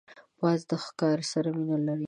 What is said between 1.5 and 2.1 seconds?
مینه لري